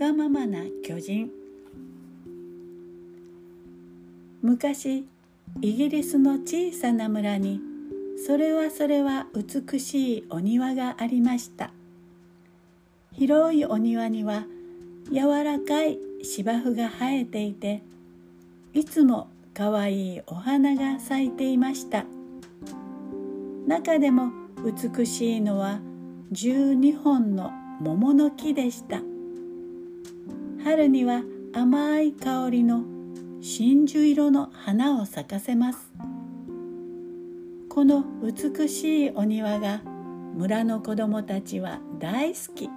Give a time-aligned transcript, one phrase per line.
[0.00, 1.30] がままな巨人。
[4.40, 5.04] 昔
[5.60, 7.60] イギリスの小さな村に
[8.26, 11.70] それはそれは美しいお庭がありました。
[13.12, 14.46] 広いお庭には
[15.12, 17.82] 柔らかい芝生が生えていて
[18.72, 22.06] いつもかわいいお花が咲いていました。
[23.66, 24.32] 中でも
[24.64, 25.78] 美しいのは
[26.32, 27.50] 12本の
[27.82, 29.09] 桃の木でした。
[30.62, 31.22] 春には
[31.54, 32.84] 甘い香りの
[33.40, 35.90] 真珠色の花を咲かせます。
[37.70, 39.80] この美しいお庭が
[40.36, 42.68] 村の子供たちは大好き。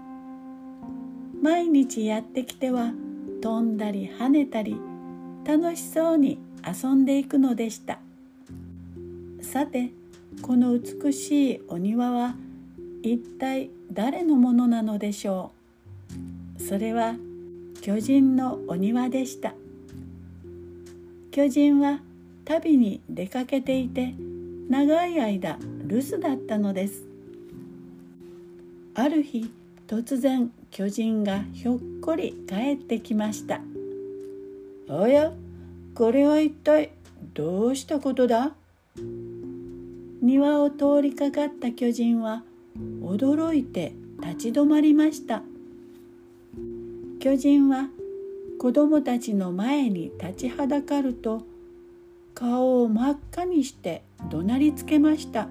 [1.42, 2.94] 毎日やってきては
[3.42, 4.78] 飛んだり跳ねたり
[5.44, 8.00] 楽しそうに遊んでいくのでした。
[9.42, 9.92] さて
[10.42, 12.36] この美しいお庭は
[13.02, 15.52] 一体誰のものなのでしょ
[16.58, 16.62] う？
[16.64, 17.16] それは
[17.82, 19.54] 巨人のお庭でした。
[21.32, 22.02] 巨人は
[22.46, 24.14] 旅に出かけていて
[24.70, 27.06] 長い間留守だったのです。
[28.96, 29.50] ある日
[29.88, 33.62] 突然巨人がひょっこり帰ってきました。
[34.88, 35.32] おや
[35.96, 36.92] これは一体
[37.34, 38.54] どうしたことだ？
[40.22, 42.44] 庭を通りかかった巨人は
[43.02, 45.44] 驚いて立ち止まりました。
[47.24, 47.88] 巨人は
[48.60, 51.44] 子供たちの前に立ちはだかると
[52.36, 55.48] 顔を真っ赤にして怒鳴りつけました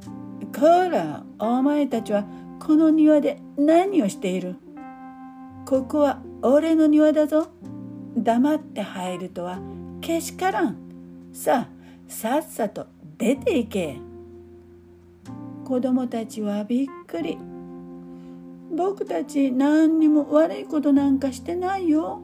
[0.54, 2.26] 「こらお前たちは
[2.60, 4.56] この庭で何をしている
[5.64, 7.46] ここは俺の庭だぞ
[8.14, 9.58] 黙って入るとは
[10.02, 10.76] けしからん
[11.32, 11.68] さあ
[12.08, 13.96] さっさと出て行け
[15.64, 17.38] 子供たちはびっくり。
[18.70, 22.20] 僕たち何にも悪いことなんかしてないよ。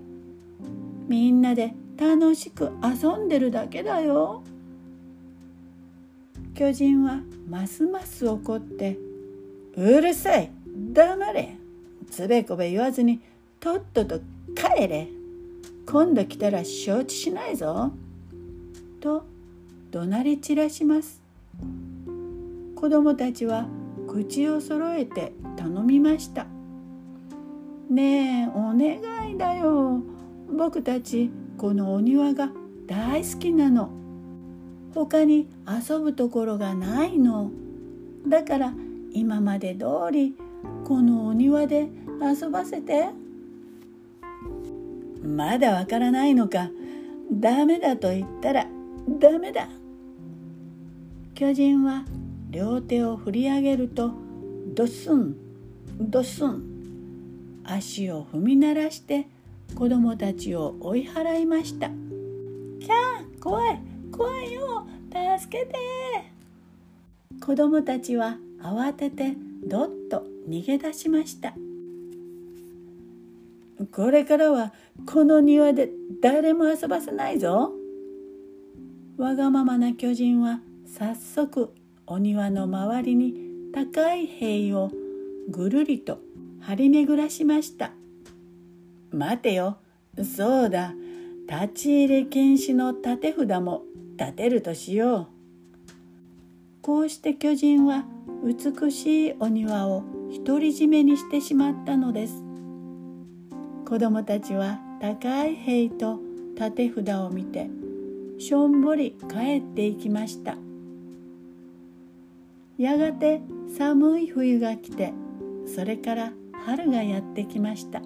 [1.09, 4.43] みんなで楽しく遊んでるだけだよ。
[6.55, 8.99] 巨人はますます怒って
[9.77, 10.50] 「うるさい
[10.93, 11.56] 黙れ
[12.11, 13.21] つべこべ言わずに
[13.59, 14.21] とっとと
[14.55, 15.09] 帰れ。
[15.87, 17.93] 今度来たら承知しないぞ」
[19.00, 19.25] と
[19.91, 21.22] 怒鳴り散らします。
[22.75, 23.66] 子供たちは
[24.12, 26.47] 口を揃えて頼みました
[27.89, 30.03] 「ねえお願いだよ。
[30.55, 32.51] 僕たちこのお庭が
[32.87, 33.91] 大好きなの。
[34.95, 37.51] 他に遊ぶところがないの。
[38.27, 38.75] だから
[39.12, 40.34] 今まで通り
[40.84, 41.89] このお庭で
[42.21, 43.09] 遊ばせて。
[45.22, 46.71] まだわからないのか。
[47.31, 48.67] ダメだと言ったら
[49.19, 49.69] ダメだ。
[51.34, 52.05] 巨人は
[52.53, 54.13] 両手を振り上げると
[54.75, 55.35] ドスン
[55.99, 56.63] ドスン。
[57.65, 59.27] 足を踏み鳴らして
[59.75, 61.89] 子供たちを追い払いました
[62.79, 63.81] 「キャー怖い
[64.11, 64.85] 怖いよ
[65.39, 65.73] 助けて!」
[67.41, 69.34] 子供たちは慌てて
[69.65, 71.55] どっと逃げ出しました。
[73.91, 74.75] これからは
[75.07, 75.91] この庭で
[76.21, 77.73] 誰も遊ばせないぞ。
[79.17, 81.71] わがままな巨人は早速
[82.12, 83.34] お庭の周りに
[83.73, 84.91] 高い塀を
[85.49, 86.19] ぐるりと
[86.61, 87.93] 張り巡らしました。
[89.11, 89.78] 待てよ。
[90.22, 90.93] そうだ。
[91.49, 93.84] 立ち入れ禁止の立て札も
[94.19, 95.27] 立てるとしよう。
[96.83, 98.05] こうして巨人は
[98.45, 100.05] 美しいお庭を
[100.45, 102.34] 独り占めにしてしまったのです。
[103.89, 106.21] 子供たちは高い塀と
[106.56, 107.71] 立て札を見て
[108.39, 110.62] しょんぼり帰っていきました。
[112.82, 113.41] やがて
[113.78, 115.12] 寒い冬が来て
[115.72, 116.32] それから
[116.66, 118.03] 春がやってきました。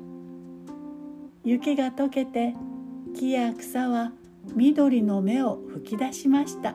[1.45, 2.55] 雪が溶けて
[3.15, 4.13] 木や草は
[4.55, 6.75] 緑の芽を吹き出しました。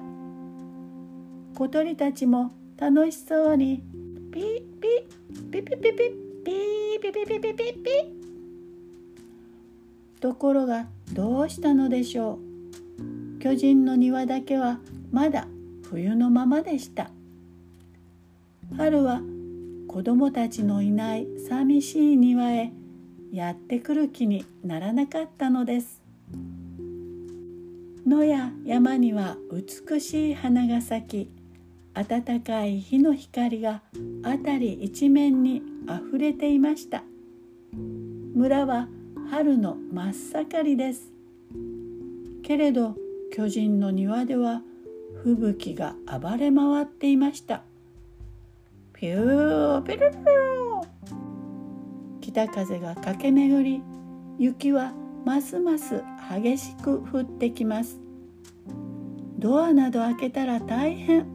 [1.53, 3.84] 小鳥たちも楽しそうに
[4.31, 4.87] ピッピ
[5.34, 6.11] ッピッピッピッピッ
[6.43, 7.91] ピッピッピッピッピッピッピ
[10.17, 12.40] ッところがどうしたのでしょ
[13.37, 13.40] う。
[13.40, 14.79] 巨人の庭だけは
[15.11, 15.47] まだ
[15.84, 17.11] 冬のままでした。
[18.78, 19.22] 春は
[19.88, 22.72] 子供たちのいない寂しい庭へ
[23.32, 26.02] やってくる気にならなかったのです。
[28.08, 31.29] 野や山には美しい花が咲き
[31.94, 33.82] 暖かい日の光が
[34.23, 37.03] 辺り一面にあふれていました。
[38.34, 38.88] 村は
[39.29, 41.12] 春の真っ盛りです。
[42.44, 42.96] けれど
[43.34, 44.62] 巨人の庭では
[45.24, 47.64] 吹雪が暴れ回っていました。
[49.02, 50.16] ピューピルルル
[52.22, 53.82] 北風が駆け巡り
[54.38, 54.94] 雪は
[55.26, 58.00] ますます激しく降ってきます。
[59.40, 61.26] ドアなど開けたら大変。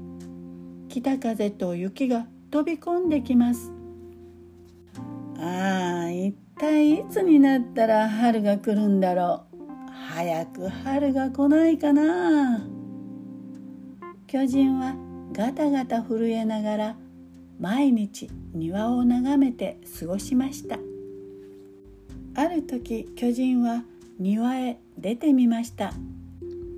[0.89, 3.73] 北風と雪が飛び込んできます。
[5.41, 9.57] ああ一体いつになったら春が来るんだろう。
[9.91, 12.65] 早く春が来ないかな。
[14.29, 14.95] 巨人は
[15.33, 16.97] ガタガタ震えながら
[17.58, 20.79] 毎日庭を眺めて過ごしました。
[22.35, 23.85] ある時巨人は
[24.19, 25.93] 庭へ出てみました。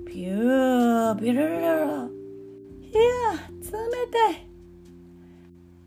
[0.05, 1.69] ピュービルルルいや
[3.61, 3.71] 冷
[4.11, 4.47] たい。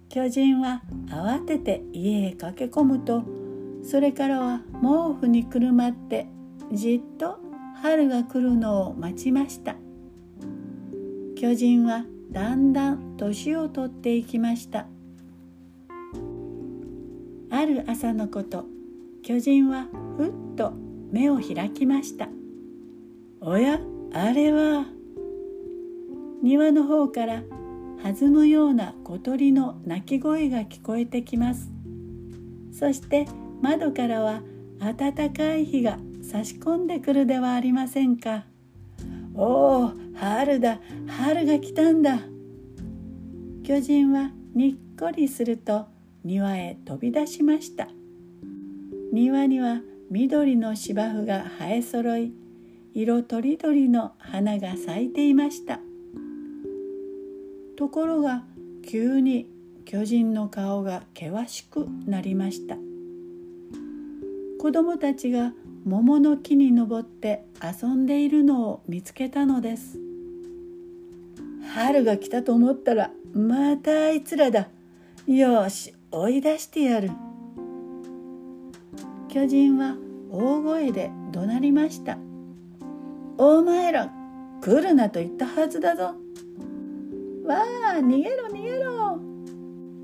[0.09, 3.23] 巨人は慌てて家へ駆け込むと
[3.83, 6.27] それからは毛布にくるまって
[6.71, 7.41] じっと
[7.83, 9.75] 春が来るのを待ちました。
[11.35, 14.87] 巨人はだんだん年を取っていきました。
[17.50, 18.64] ある朝のこと
[19.23, 19.87] 巨人は
[20.17, 20.73] ふっと
[21.11, 22.29] 目を開きました。
[23.40, 23.79] おや
[24.14, 24.87] あれは。
[26.43, 27.43] 庭の方から
[28.02, 31.70] 弾むような小鳥の鳴き声が聞こえてきます。
[32.73, 33.26] そして
[33.61, 34.40] 窓からは
[34.79, 38.46] 暖かい日が差し込んでくるではありませんか。
[39.34, 40.81] おお春だ。
[41.06, 42.20] 春が来たんだ。
[43.64, 45.87] 巨人はにっこりすると
[46.25, 47.88] 庭へ飛び出しました。
[49.12, 49.81] 庭には
[50.11, 52.32] 緑の芝生が生えそろい
[52.94, 55.81] 色とりどりの花が咲いていました。
[57.76, 58.44] ところが
[58.87, 59.49] 急に
[59.84, 62.76] 巨人の顔が険しくなりました。
[64.61, 69.99] 子供たちが桃の木に登って遊んでいるのを見つけたのです。
[71.75, 74.69] 春が来たと思ったらまたあいつらだ。
[75.26, 77.11] よし追い出してやる。
[79.29, 79.96] 巨人は
[80.31, 82.17] 大声で怒鳴りました。
[83.37, 84.12] お前ら
[84.61, 86.14] 来るなと言ったはずだぞ。
[87.44, 87.56] わ
[87.96, 89.19] あ逃げろ逃げろ。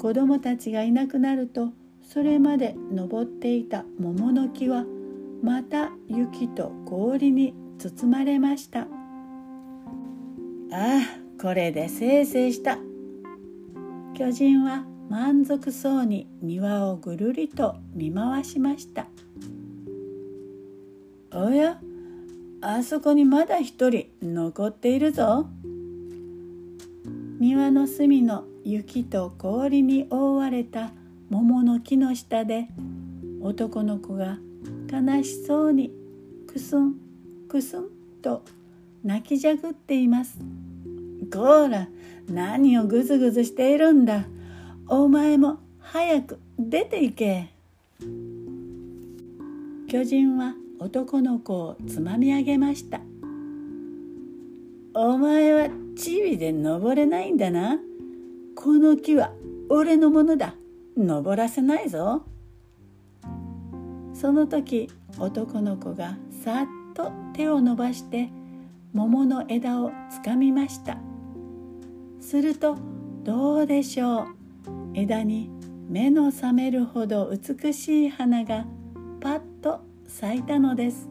[0.00, 1.68] 子供たちがいなくなると
[2.02, 4.84] それまで登っていた桃の木は
[5.42, 8.80] また雪と氷に包まれました。
[8.80, 8.86] あ
[10.72, 11.00] あ
[11.40, 12.78] これでせいせいした。
[14.14, 19.06] 巨人は満足そうに庭をぐるりと見回しました。
[21.32, 21.80] おや
[22.60, 25.46] あそこにまだ一人残っているぞ。
[27.38, 30.90] 庭の隅の雪と氷に覆われた
[31.30, 32.66] 桃の木の下で
[33.40, 34.38] 男の子が
[34.90, 35.92] 悲しそうに
[36.46, 36.94] くすん
[37.48, 37.88] くすん
[38.22, 38.42] と
[39.04, 40.38] 泣きじゃぐっています。
[41.32, 41.88] こら
[42.28, 44.24] 何をぐずぐずしているんだ。
[44.88, 47.50] お前も早く出て行け。
[49.88, 53.00] 巨人は男の子をつまみ上げました。
[54.94, 57.78] お前はチビで登れないんだな。
[58.54, 59.32] この木は
[59.68, 60.54] 俺のものだ。
[60.96, 62.24] 登らせないぞ。
[64.20, 68.30] その時男の子がさっと手を伸ばして
[68.92, 70.98] 桃の枝をつかみました。
[72.18, 72.76] すると
[73.22, 74.26] どうでしょう。
[74.94, 75.48] 枝に
[75.88, 78.66] 目の覚めるほど美しい花が
[79.20, 81.08] パッと咲いたのです。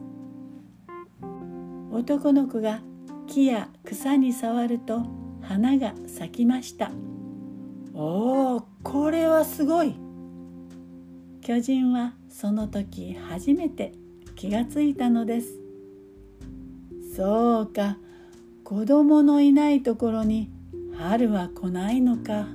[1.90, 2.82] 男の子が
[3.26, 5.00] 木や草に触ると
[5.40, 6.90] 花が咲きました。
[7.94, 10.07] おおこれはすごい。
[11.48, 13.94] 巨人はその時初めて
[14.36, 15.58] 気がついたのです。
[17.16, 17.96] そうか
[18.64, 20.50] 子供のいないところに
[20.98, 22.48] 春は来ないのか。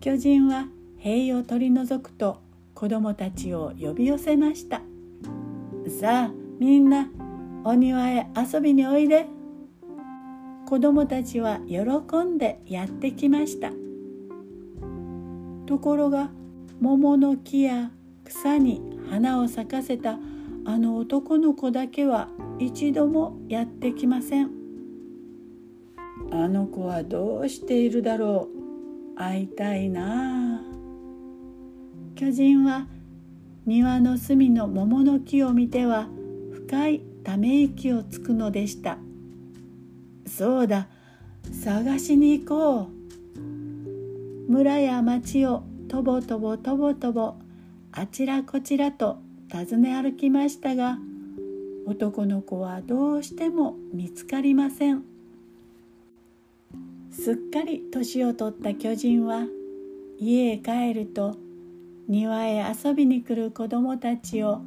[0.00, 2.40] 巨人は塀を取り除くと
[2.74, 4.82] 子供たちを呼び寄せました。
[6.00, 7.08] さあみんな
[7.62, 9.26] お庭へ遊びにおいで。
[10.66, 13.70] 子供たちは喜んでやってきました。
[15.64, 16.32] ところが
[16.80, 17.90] 桃の木や
[18.24, 18.80] 草に
[19.10, 20.18] 花を咲かせた
[20.64, 24.50] あの男の子だけは一度もやってきません。
[26.30, 28.48] あの子はどうしているだろ
[29.14, 29.18] う。
[29.18, 30.58] 会いたいな。
[30.58, 30.60] あ
[32.14, 32.86] 巨人は
[33.64, 36.08] 庭の隅の桃の木を見ては
[36.52, 38.98] 深いため息をつくのでした。
[40.26, 40.88] そうだ
[41.50, 42.88] 探しに行こ
[43.36, 44.50] う。
[44.50, 47.34] 村や町をとぼとぼとぼとぼ。
[47.92, 49.18] あちらこちらと
[49.48, 50.98] 尋ね歩きましたが
[51.86, 55.02] 男の子はどうしても見つかりません。
[57.10, 59.46] すっかり年を取った巨人は
[60.18, 61.36] 家へ帰ると
[62.06, 64.60] 庭へ遊びに来る子供たちを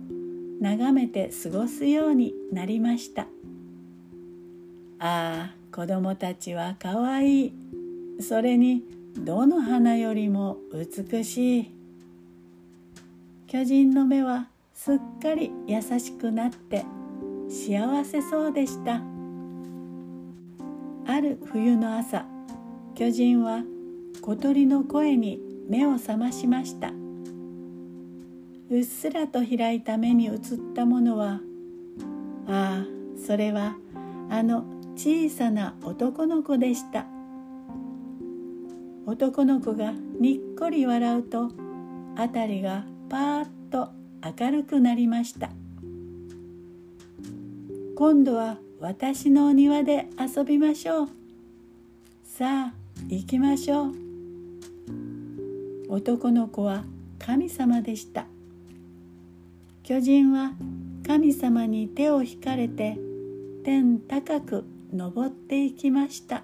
[0.59, 3.23] 眺めて過ごすようになりました
[4.99, 7.53] ああ子供たちはかわいい。
[8.19, 8.83] それに
[9.17, 11.71] どの花よりも美しい。
[13.47, 16.85] 巨人の目はすっかり優しくなって
[17.49, 19.01] 幸せそうでした。
[21.05, 22.25] ある冬の朝
[22.95, 23.63] 巨人は
[24.21, 26.91] 小鳥の声に目を覚ましました。
[28.69, 30.39] うっすらと開いた目に映っ
[30.73, 31.41] たものは
[32.47, 32.85] ああ
[33.17, 33.75] それは
[34.29, 34.63] あの
[34.95, 37.05] 小さな男の子でした。
[39.05, 41.49] 男の子がにっこり笑うと
[42.15, 43.89] 辺りがパーッと
[44.39, 45.49] 明るくなりました。
[47.95, 51.09] 今度は私のお庭で遊びましょう。
[52.23, 52.73] さあ
[53.07, 53.93] 行きましょう。
[55.89, 56.83] 男の子は
[57.19, 58.25] 神様でした。
[59.83, 60.53] 巨人は
[61.05, 62.97] 神様に手を引かれて
[63.63, 66.43] 天高く登っていきました。